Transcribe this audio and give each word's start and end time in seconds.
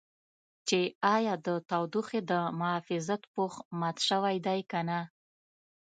چې 0.67 0.79
ایا 1.15 1.33
د 1.45 1.47
تودوخې 1.69 2.21
د 2.31 2.33
محافظت 2.59 3.21
پوښ 3.33 3.53
مات 3.79 3.97
شوی 4.09 4.35
دی 4.45 4.59
که 4.71 4.79
نه. 4.89 4.99